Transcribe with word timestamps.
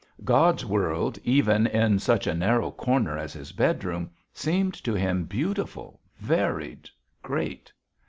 God's 0.23 0.65
world, 0.65 1.19
even 1.23 1.67
in 1.67 1.99
such 1.99 2.25
a 2.25 2.33
narrow 2.33 2.71
corner 2.71 3.19
as 3.19 3.33
his 3.33 3.51
bedroom, 3.51 4.09
seemed 4.33 4.73
to 4.83 4.95
him 4.95 5.25
beautiful, 5.25 6.01
varied, 6.17 6.89
great. 7.21 7.71